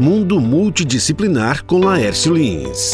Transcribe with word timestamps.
Mundo 0.00 0.40
Multidisciplinar 0.40 1.64
com 1.64 1.80
Laércio 1.80 2.32
Lins. 2.32 2.92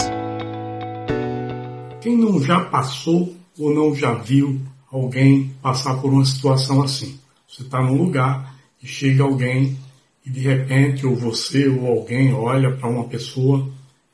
Quem 2.00 2.16
não 2.16 2.42
já 2.42 2.64
passou 2.64 3.36
ou 3.58 3.74
não 3.74 3.94
já 3.94 4.14
viu 4.14 4.58
alguém 4.90 5.54
passar 5.60 6.00
por 6.00 6.10
uma 6.10 6.24
situação 6.24 6.82
assim? 6.82 7.20
Você 7.46 7.60
está 7.60 7.82
num 7.82 7.98
lugar 7.98 8.56
e 8.82 8.86
chega 8.86 9.22
alguém 9.22 9.76
e 10.24 10.30
de 10.30 10.40
repente 10.40 11.06
ou 11.06 11.14
você 11.14 11.68
ou 11.68 11.86
alguém 11.88 12.32
olha 12.32 12.74
para 12.74 12.88
uma 12.88 13.04
pessoa 13.04 13.68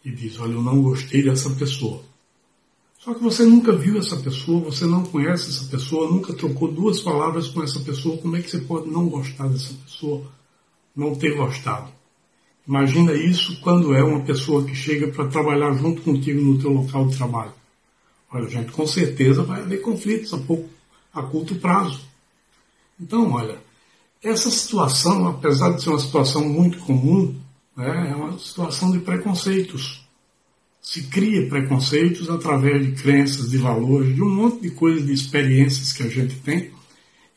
e 0.05 0.11
diz: 0.11 0.41
Olha, 0.41 0.55
eu 0.55 0.63
não 0.63 0.83
gostei 0.83 1.23
dessa 1.23 1.51
pessoa. 1.51 2.03
Só 2.99 3.15
que 3.15 3.23
você 3.23 3.45
nunca 3.45 3.71
viu 3.73 4.01
essa 4.01 4.17
pessoa, 4.17 4.65
você 4.65 4.85
não 4.85 5.05
conhece 5.05 5.49
essa 5.49 5.65
pessoa, 5.67 6.11
nunca 6.11 6.35
trocou 6.35 6.73
duas 6.73 7.01
palavras 7.01 7.47
com 7.47 7.63
essa 7.63 7.79
pessoa. 7.79 8.19
Como 8.19 8.35
é 8.37 8.43
que 8.43 8.51
você 8.51 8.59
pode 8.59 8.91
não 8.91 9.09
gostar 9.09 9.47
dessa 9.47 9.75
pessoa, 9.75 10.25
não 10.97 11.15
ter 11.15 11.37
gostado? 11.37 12.00
Imagina 12.67 13.13
isso 13.15 13.61
quando 13.61 13.95
é 13.95 14.03
uma 14.03 14.21
pessoa 14.21 14.65
que 14.65 14.75
chega 14.75 15.09
para 15.09 15.29
trabalhar 15.29 15.73
junto 15.75 16.03
contigo 16.03 16.41
no 16.41 16.59
teu 16.59 16.71
local 16.71 17.09
de 17.09 17.17
trabalho. 17.17 17.53
Olha, 18.33 18.49
gente, 18.49 18.71
com 18.71 18.87
certeza 18.87 19.43
vai 19.43 19.61
haver 19.61 19.83
conflitos 19.83 20.33
a, 20.33 20.39
pouco, 20.39 20.69
a 21.13 21.23
curto 21.23 21.57
prazo. 21.57 22.01
Então, 23.01 23.33
olha, 23.33 23.59
essa 24.23 24.51
situação, 24.51 25.27
apesar 25.27 25.73
de 25.73 25.83
ser 25.83 25.91
uma 25.91 25.99
situação 25.99 26.49
muito 26.49 26.79
comum, 26.79 27.35
né, 27.77 28.11
é 28.11 28.15
uma 28.15 28.39
situação 28.39 28.93
de 28.93 28.99
preconceitos. 29.01 30.07
Se 30.81 31.05
cria 31.05 31.49
preconceitos 31.49 32.31
através 32.31 32.87
de 32.87 32.93
crenças, 33.03 33.51
de 33.51 33.59
valores, 33.59 34.15
de 34.15 34.23
um 34.23 34.31
monte 34.31 34.61
de 34.63 34.71
coisas, 34.71 35.07
de 35.07 35.13
experiências 35.13 35.93
que 35.93 36.03
a 36.03 36.09
gente 36.09 36.37
tem, 36.37 36.71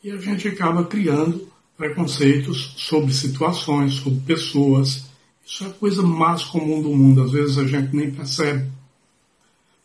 e 0.02 0.10
a 0.10 0.18
gente 0.18 0.46
acaba 0.46 0.84
criando 0.84 1.48
preconceitos 1.76 2.74
sobre 2.76 3.12
situações, 3.12 3.94
sobre 3.94 4.20
pessoas, 4.20 5.06
isso 5.46 5.64
é 5.64 5.66
a 5.68 5.72
coisa 5.72 6.02
mais 6.02 6.44
comum 6.44 6.80
do 6.82 6.90
mundo, 6.90 7.22
às 7.22 7.32
vezes 7.32 7.58
a 7.58 7.66
gente 7.66 7.94
nem 7.94 8.10
percebe. 8.10 8.70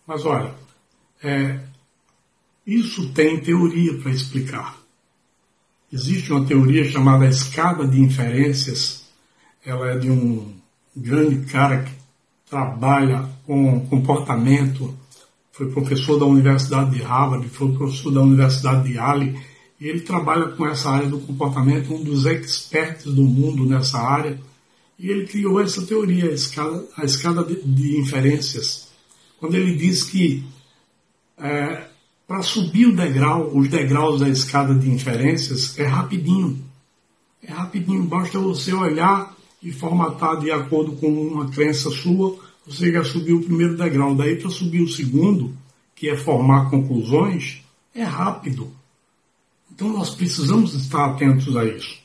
Mas 0.08 0.26
olha, 0.26 0.54
é, 1.22 1.60
isso 2.66 3.10
tem 3.14 3.40
teoria 3.42 3.98
para 4.00 4.12
explicar. 4.12 4.78
Existe 5.92 6.32
uma 6.32 6.46
teoria 6.46 6.90
chamada 6.90 7.28
escada 7.28 7.88
de 7.88 8.00
inferências. 8.00 9.06
Ela 9.66 9.92
é 9.92 9.98
de 9.98 10.10
um 10.10 10.54
grande 10.96 11.46
cara 11.52 11.84
que 11.84 11.92
trabalha 12.50 13.28
com 13.46 13.86
comportamento, 13.88 14.96
foi 15.52 15.72
professor 15.72 16.18
da 16.18 16.26
Universidade 16.26 16.92
de 16.92 17.02
Harvard, 17.02 17.48
foi 17.50 17.74
professor 17.74 18.12
da 18.12 18.22
Universidade 18.22 18.88
de 18.88 18.94
Yale, 18.96 19.40
e 19.80 19.88
ele 19.88 20.02
trabalha 20.02 20.50
com 20.50 20.66
essa 20.68 20.90
área 20.90 21.08
do 21.08 21.20
comportamento, 21.20 21.94
um 21.94 22.04
dos 22.04 22.26
expertos 22.26 23.14
do 23.14 23.24
mundo 23.24 23.66
nessa 23.66 24.00
área. 24.00 24.40
E 25.00 25.10
ele 25.10 25.26
criou 25.26 25.62
essa 25.62 25.86
teoria, 25.86 26.26
a 26.30 26.34
escada, 26.34 26.86
a 26.98 27.06
escada 27.06 27.44
de, 27.44 27.62
de 27.62 27.98
inferências, 27.98 28.90
quando 29.40 29.56
ele 29.56 29.76
diz 29.76 30.04
que 30.04 30.44
é, 31.38 31.88
para 32.28 32.44
subir 32.44 32.88
o 32.88 32.96
degrau, 32.96 33.58
os 33.58 33.70
degraus 33.70 34.20
da 34.20 34.28
escada 34.28 34.76
de 34.76 34.90
inferências, 34.90 35.80
é 35.80 35.86
rapidinho. 35.86 36.64
É 37.42 37.52
rapidinho, 37.52 38.04
basta 38.04 38.38
você 38.38 38.74
olhar 38.74 39.36
e 39.64 39.72
formatar 39.72 40.40
de 40.40 40.52
acordo 40.52 40.92
com 40.98 41.08
uma 41.08 41.50
crença 41.50 41.90
sua, 41.90 42.38
você 42.68 42.92
já 42.92 43.04
subiu 43.04 43.38
o 43.38 43.44
primeiro 43.44 43.78
degrau. 43.78 44.14
Daí 44.14 44.36
para 44.36 44.50
subir 44.50 44.82
o 44.82 44.88
segundo, 44.88 45.58
que 45.96 46.10
é 46.10 46.18
formar 46.18 46.70
conclusões, 46.70 47.64
é 47.96 48.04
rápido. 48.04 48.72
Então 49.72 49.90
nós 49.90 50.14
precisamos 50.14 50.74
estar 50.74 51.06
atentos 51.06 51.56
a 51.56 51.66
isso. 51.66 51.98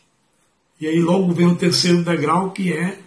E 0.80 0.86
aí 0.86 1.00
logo 1.00 1.32
vem 1.32 1.46
o 1.46 1.56
terceiro 1.56 2.02
degrau, 2.02 2.50
que 2.50 2.72
é 2.72 2.98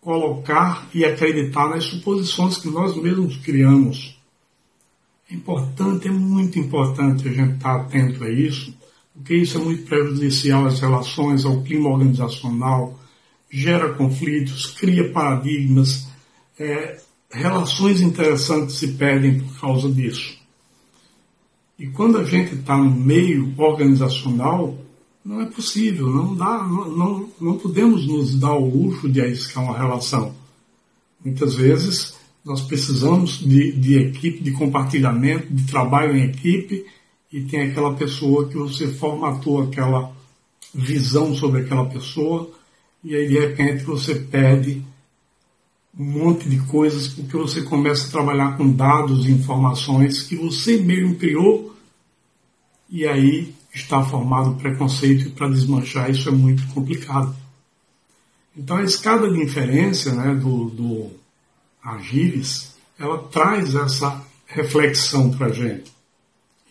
colocar 0.00 0.88
e 0.92 1.04
acreditar 1.04 1.68
nas 1.68 1.84
suposições 1.84 2.58
que 2.58 2.68
nós 2.68 2.94
mesmos 2.96 3.36
criamos. 3.38 4.18
É 5.30 5.34
importante, 5.34 6.08
é 6.08 6.10
muito 6.10 6.58
importante 6.58 7.26
a 7.26 7.32
gente 7.32 7.54
estar 7.54 7.76
atento 7.76 8.22
a 8.22 8.30
isso, 8.30 8.74
porque 9.14 9.34
isso 9.34 9.56
é 9.56 9.60
muito 9.60 9.84
prejudicial 9.84 10.66
às 10.66 10.80
relações, 10.80 11.44
ao 11.46 11.62
clima 11.62 11.88
organizacional, 11.88 12.98
gera 13.50 13.94
conflitos, 13.94 14.72
cria 14.72 15.10
paradigmas, 15.10 16.08
é, 16.58 17.00
relações 17.30 18.00
interessantes 18.00 18.76
se 18.76 18.92
perdem 18.92 19.40
por 19.40 19.60
causa 19.60 19.90
disso. 19.90 20.36
E 21.78 21.88
quando 21.88 22.18
a 22.18 22.24
gente 22.24 22.54
está 22.54 22.76
no 22.76 22.90
meio 22.90 23.52
organizacional, 23.56 24.78
não 25.24 25.40
é 25.40 25.46
possível, 25.46 26.10
não 26.10 26.34
dá, 26.34 26.62
não, 26.64 27.28
não, 27.40 27.58
podemos 27.58 28.06
nos 28.06 28.38
dar 28.38 28.52
o 28.52 28.68
luxo 28.68 29.08
de 29.08 29.22
arriscar 29.22 29.64
uma 29.64 29.76
relação. 29.76 30.34
Muitas 31.24 31.54
vezes 31.54 32.14
nós 32.44 32.60
precisamos 32.60 33.38
de, 33.38 33.72
de 33.72 33.96
equipe, 33.96 34.42
de 34.42 34.52
compartilhamento, 34.52 35.52
de 35.52 35.66
trabalho 35.66 36.14
em 36.14 36.24
equipe, 36.24 36.84
e 37.32 37.40
tem 37.40 37.62
aquela 37.62 37.94
pessoa 37.94 38.48
que 38.48 38.56
você 38.56 38.86
formatou 38.88 39.62
aquela 39.62 40.12
visão 40.74 41.34
sobre 41.34 41.62
aquela 41.62 41.86
pessoa, 41.86 42.50
e 43.02 43.16
aí 43.16 43.26
de 43.26 43.38
repente 43.38 43.82
você 43.82 44.14
perde 44.16 44.84
um 45.98 46.04
monte 46.04 46.48
de 46.48 46.58
coisas 46.66 47.08
porque 47.08 47.36
você 47.36 47.62
começa 47.62 48.08
a 48.08 48.10
trabalhar 48.10 48.56
com 48.56 48.70
dados 48.70 49.26
e 49.26 49.32
informações 49.32 50.22
que 50.22 50.36
você 50.36 50.76
mesmo 50.76 51.14
criou, 51.14 51.74
e 52.90 53.06
aí 53.06 53.54
está 53.74 54.02
formado 54.04 54.54
preconceito 54.54 55.26
e 55.26 55.30
para 55.30 55.48
desmanchar 55.48 56.10
isso 56.10 56.28
é 56.28 56.32
muito 56.32 56.66
complicado. 56.68 57.34
Então 58.56 58.76
a 58.76 58.84
escada 58.84 59.28
de 59.28 59.42
inferência 59.42 60.12
né, 60.12 60.34
do, 60.34 60.70
do 60.70 61.10
ela 62.98 63.18
traz 63.24 63.74
essa 63.74 64.24
reflexão 64.46 65.30
para 65.30 65.48
a 65.48 65.52
gente. 65.52 65.92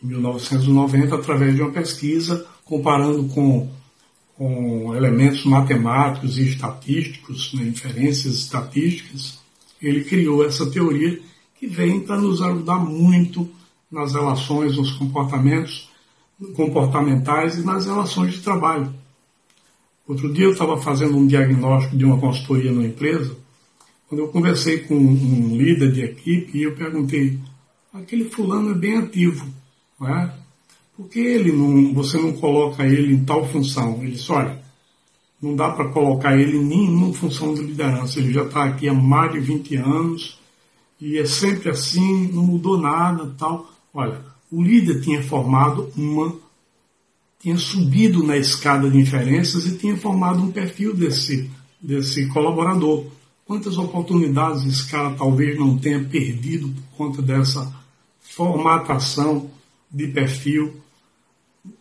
Em 0.02 0.08
1990, 0.08 1.16
através 1.16 1.56
de 1.56 1.62
uma 1.62 1.72
pesquisa, 1.72 2.48
comparando 2.66 3.26
com, 3.26 3.70
com 4.36 4.96
elementos 4.96 5.46
matemáticos 5.46 6.38
e 6.38 6.48
estatísticos, 6.48 7.54
né, 7.54 7.64
inferências 7.64 8.34
estatísticas, 8.36 9.40
ele 9.82 10.04
criou 10.06 10.46
essa 10.46 10.66
teoria 10.72 11.22
que 11.60 11.68
vem 11.68 12.00
para 12.00 12.20
nos 12.20 12.42
ajudar 12.42 12.80
muito 12.80 13.50
nas 13.92 14.14
relações, 14.14 14.78
nos 14.78 14.92
comportamentos 14.94 15.93
comportamentais 16.56 17.58
e 17.58 17.66
nas 17.66 17.86
relações 17.86 18.34
de 18.34 18.42
trabalho. 18.42 18.94
Outro 20.08 20.34
dia 20.34 20.46
eu 20.46 20.52
estava 20.52 20.78
fazendo 20.82 21.18
um 21.18 21.26
diagnóstico 21.26 21.96
de 21.96 22.04
uma 22.04 22.20
consultoria 22.20 22.72
numa 22.72 22.86
empresa, 22.86 23.36
quando 24.08 24.20
eu 24.20 24.28
conversei 24.28 24.80
com 24.80 24.96
um 24.96 25.58
líder 25.58 25.92
de 25.92 26.04
equipe 26.04 26.58
e 26.58 26.64
eu 26.64 26.76
perguntei, 26.76 27.40
aquele 27.94 28.26
fulano 28.26 28.72
é 28.72 28.76
bem 28.76 28.98
ativo, 28.98 29.48
não 30.00 30.08
é? 30.08 30.34
Por 30.96 31.08
que 31.08 31.20
ele 31.20 31.52
não, 31.52 31.94
você 31.94 32.18
não 32.18 32.34
coloca 32.34 32.86
ele 32.86 33.16
em 33.16 33.26
tal 33.26 33.48
função? 33.48 34.04
Ele 34.04 34.12
disse, 34.12 34.32
olha, 34.32 34.62
não 35.42 35.56
dá 35.56 35.72
para 35.72 35.90
colocar 35.90 36.38
ele 36.38 36.58
em 36.58 36.64
nenhuma 36.64 37.14
função 37.14 37.54
de 37.54 37.62
liderança, 37.62 38.20
ele 38.20 38.32
já 38.32 38.44
está 38.44 38.66
aqui 38.66 38.88
há 38.88 38.94
mais 38.94 39.32
de 39.32 39.40
20 39.40 39.76
anos 39.78 40.40
e 41.02 41.18
é 41.18 41.26
sempre 41.26 41.70
assim, 41.70 42.28
não 42.32 42.44
mudou 42.44 42.78
nada 42.78 43.34
tal. 43.38 43.70
Olha, 43.94 44.22
o 44.54 44.62
líder 44.62 45.02
tinha 45.02 45.24
formado 45.24 45.92
uma, 45.98 46.38
tinha 47.40 47.58
subido 47.58 48.22
na 48.22 48.38
escada 48.38 48.88
de 48.88 49.00
inferências 49.00 49.66
e 49.66 49.78
tinha 49.80 49.98
formado 49.98 50.44
um 50.44 50.52
perfil 50.52 50.96
desse, 50.96 51.50
desse 51.82 52.28
colaborador. 52.28 53.08
Quantas 53.46 53.80
oportunidades 53.80 54.64
esse 54.66 54.88
cara 54.88 55.16
talvez 55.16 55.58
não 55.58 55.76
tenha 55.76 56.04
perdido 56.04 56.70
por 56.70 56.98
conta 56.98 57.22
dessa 57.24 57.74
formatação 58.22 59.50
de 59.90 60.08
perfil 60.10 60.76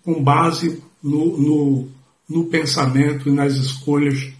com 0.02 0.22
base 0.22 0.82
no, 1.02 1.36
no, 1.36 1.88
no 2.26 2.44
pensamento 2.46 3.28
e 3.28 3.32
nas 3.32 3.52
escolhas 3.54 4.32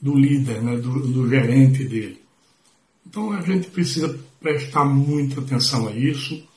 do 0.00 0.16
líder, 0.16 0.62
né, 0.62 0.76
do, 0.76 1.08
do 1.08 1.28
gerente 1.28 1.84
dele. 1.84 2.20
Então 3.04 3.32
a 3.32 3.40
gente 3.40 3.68
precisa 3.68 4.16
prestar 4.40 4.84
muita 4.84 5.40
atenção 5.40 5.88
a 5.88 5.92
isso 5.92 6.48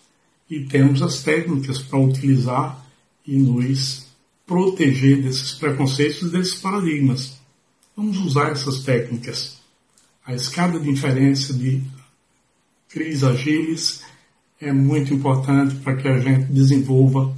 e 0.49 0.65
temos 0.65 1.01
as 1.01 1.23
técnicas 1.23 1.79
para 1.79 1.99
utilizar 1.99 2.85
e 3.25 3.37
nos 3.37 4.07
proteger 4.45 5.21
desses 5.21 5.53
preconceitos, 5.53 6.31
desses 6.31 6.55
paradigmas. 6.55 7.37
Vamos 7.95 8.17
usar 8.17 8.51
essas 8.51 8.83
técnicas. 8.83 9.61
A 10.25 10.33
escada 10.33 10.79
de 10.79 10.89
inferência 10.89 11.53
de 11.53 11.81
Cris 12.89 13.23
Agiles 13.23 14.01
é 14.59 14.71
muito 14.71 15.13
importante 15.13 15.75
para 15.75 15.95
que 15.95 16.07
a 16.07 16.19
gente 16.19 16.51
desenvolva 16.51 17.35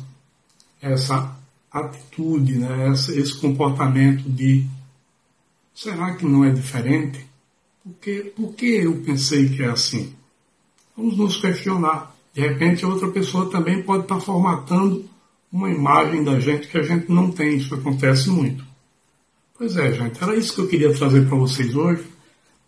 essa 0.81 1.35
atitude, 1.71 2.57
né? 2.57 2.91
esse 2.91 3.35
comportamento 3.35 4.29
de 4.29 4.65
será 5.73 6.15
que 6.15 6.25
não 6.25 6.45
é 6.45 6.51
diferente? 6.51 7.25
Porque, 7.83 8.33
por 8.35 8.53
que 8.53 8.65
eu 8.65 9.01
pensei 9.01 9.49
que 9.49 9.61
é 9.61 9.69
assim? 9.69 10.13
Vamos 10.95 11.17
nos 11.17 11.37
questionar. 11.37 12.14
De 12.35 12.41
repente, 12.41 12.85
outra 12.85 13.07
pessoa 13.07 13.49
também 13.49 13.81
pode 13.81 14.03
estar 14.03 14.19
formatando 14.19 15.05
uma 15.49 15.69
imagem 15.69 16.21
da 16.21 16.37
gente 16.37 16.67
que 16.67 16.77
a 16.77 16.83
gente 16.83 17.09
não 17.09 17.31
tem. 17.31 17.55
Isso 17.55 17.73
acontece 17.73 18.29
muito. 18.29 18.61
Pois 19.57 19.77
é, 19.77 19.93
gente, 19.93 20.21
era 20.21 20.35
isso 20.35 20.53
que 20.53 20.59
eu 20.59 20.67
queria 20.67 20.93
trazer 20.93 21.25
para 21.29 21.37
vocês 21.37 21.73
hoje, 21.73 22.03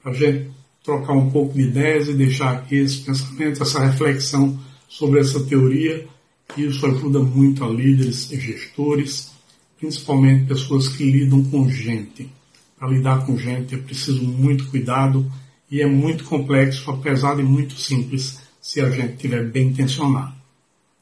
para 0.02 0.14
a 0.14 0.16
gente 0.16 0.50
trocar 0.82 1.12
um 1.12 1.30
pouco 1.30 1.54
de 1.54 1.64
ideias 1.64 2.08
e 2.08 2.14
deixar 2.14 2.54
aqui 2.54 2.76
esse 2.76 3.00
pensamento, 3.00 3.62
essa 3.62 3.86
reflexão 3.86 4.58
sobre 4.88 5.20
essa 5.20 5.44
teoria. 5.44 6.08
Isso 6.56 6.86
ajuda 6.86 7.20
muito 7.20 7.66
a 7.66 7.68
líderes 7.68 8.32
e 8.32 8.40
gestores, 8.40 9.34
principalmente 9.78 10.46
pessoas 10.46 10.88
que 10.88 11.04
lidam 11.04 11.44
com 11.44 11.70
gente. 11.70 12.32
Para 12.80 12.88
lidar 12.88 13.26
com 13.26 13.38
gente 13.38 13.76
é 13.76 13.78
preciso 13.78 14.24
muito 14.24 14.68
cuidado 14.68 15.30
e 15.70 15.82
é 15.82 15.86
muito 15.86 16.24
complexo, 16.24 16.90
apesar 16.90 17.36
de 17.36 17.44
muito 17.44 17.78
simples, 17.78 18.47
se 18.68 18.82
a 18.82 18.90
gente 18.90 19.14
estiver 19.14 19.46
bem 19.46 19.70
intencionado. 19.70 20.34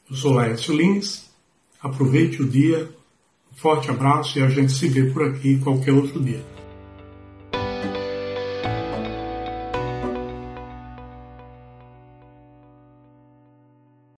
Eu 0.08 0.14
sou 0.14 0.34
Laércio 0.34 0.72
Lins, 0.72 1.24
aproveite 1.82 2.40
o 2.40 2.48
dia, 2.48 2.88
um 3.52 3.56
forte 3.56 3.90
abraço 3.90 4.38
e 4.38 4.42
a 4.42 4.48
gente 4.48 4.70
se 4.70 4.88
vê 4.88 5.10
por 5.10 5.24
aqui 5.24 5.58
qualquer 5.58 5.92
outro 5.92 6.22
dia. 6.22 6.44